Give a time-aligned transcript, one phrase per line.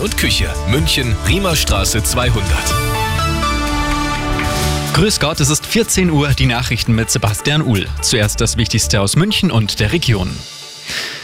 [0.00, 0.52] und Küche.
[0.68, 2.44] München, Riemerstraße 200.
[4.94, 7.86] Grüß Gott, es ist 14 Uhr, die Nachrichten mit Sebastian Uhl.
[8.02, 10.30] Zuerst das Wichtigste aus München und der Region.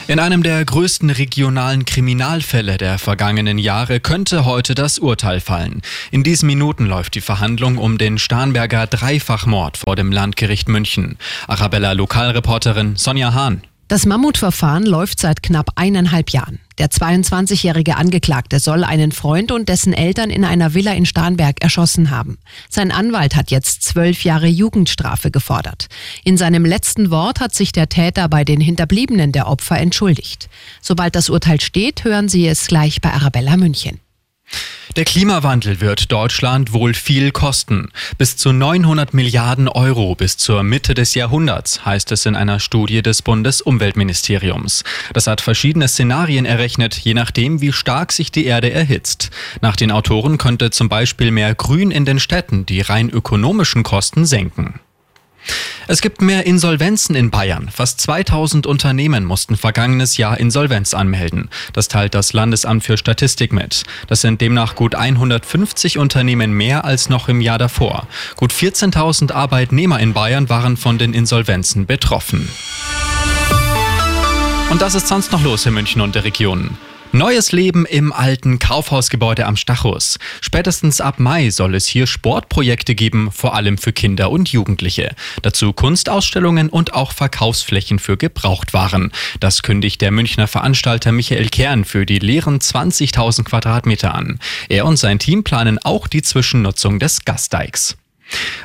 [0.09, 5.83] In einem der größten regionalen Kriminalfälle der vergangenen Jahre könnte heute das Urteil fallen.
[6.13, 11.19] In diesen Minuten läuft die Verhandlung um den Starnberger Dreifachmord vor dem Landgericht München.
[11.49, 13.63] Arabella Lokalreporterin Sonja Hahn.
[13.89, 16.59] Das Mammutverfahren läuft seit knapp eineinhalb Jahren.
[16.79, 22.11] Der 22-jährige Angeklagte soll einen Freund und dessen Eltern in einer Villa in Starnberg erschossen
[22.11, 22.37] haben.
[22.69, 25.87] Sein Anwalt hat jetzt zwölf Jahre Jugendstrafe gefordert.
[26.25, 30.49] In seinem letzten Wort hat sich der Täter bei den Hinterbliebenen der Opfer entschuldigt.
[30.83, 34.01] Sobald das Urteil steht, hören Sie es gleich bei Arabella München.
[34.97, 37.91] Der Klimawandel wird Deutschland wohl viel kosten.
[38.17, 43.03] Bis zu 900 Milliarden Euro bis zur Mitte des Jahrhunderts, heißt es in einer Studie
[43.03, 44.85] des Bundesumweltministeriums.
[45.13, 49.31] Das hat verschiedene Szenarien errechnet, je nachdem, wie stark sich die Erde erhitzt.
[49.61, 54.25] Nach den Autoren könnte zum Beispiel mehr Grün in den Städten die rein ökonomischen Kosten
[54.25, 54.81] senken.
[55.89, 57.69] Es gibt mehr Insolvenzen in Bayern.
[57.73, 61.49] Fast 2000 Unternehmen mussten vergangenes Jahr Insolvenz anmelden.
[61.73, 63.85] Das teilt das Landesamt für Statistik mit.
[64.09, 68.09] Das sind demnach gut 150 Unternehmen mehr als noch im Jahr davor.
[68.35, 72.49] Gut 14.000 Arbeitnehmer in Bayern waren von den Insolvenzen betroffen.
[74.71, 76.77] Und das ist sonst noch los in München und der Region.
[77.17, 80.19] Neues Leben im alten Kaufhausgebäude am Stachus.
[80.43, 85.15] Spätestens ab Mai soll es hier Sportprojekte geben, vor allem für Kinder und Jugendliche.
[85.41, 89.13] Dazu Kunstausstellungen und auch Verkaufsflächen für Gebrauchtwaren.
[89.41, 94.39] Das kündigt der Münchner Veranstalter Michael Kern für die leeren 20.000 Quadratmeter an.
[94.69, 97.97] Er und sein Team planen auch die Zwischennutzung des Gasteigs.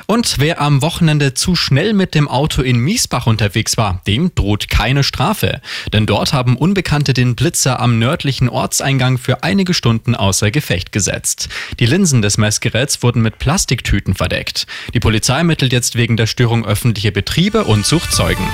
[0.06, 4.68] Und wer am Wochenende zu schnell mit dem Auto in Miesbach unterwegs war, dem droht
[4.68, 5.60] keine Strafe.
[5.92, 11.48] Denn dort haben Unbekannte den Blitzer am nördlichen Ortseingang für einige Stunden außer Gefecht gesetzt.
[11.78, 14.66] Die Linsen des Messgeräts wurden mit Plastiktüten verdeckt.
[14.94, 18.46] Die Polizei ermittelt jetzt wegen der Störung öffentliche Betriebe und sucht Zeugen.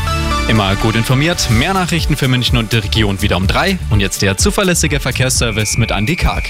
[0.49, 3.79] Immer gut informiert, mehr Nachrichten für München und die Region wieder um drei.
[3.91, 6.49] Und jetzt der zuverlässige Verkehrsservice mit Andy Karg.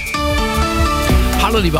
[1.41, 1.77] Hallo liebe